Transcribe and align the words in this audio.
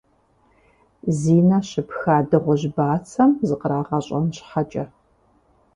Зи 1.17 1.35
нэ 1.47 1.59
щыпха 1.69 2.17
дыгъужь 2.29 2.67
бацэм 2.75 3.31
зыкърагъэщӀэн 3.47 4.25
щхьэкӀэ,. 4.35 4.85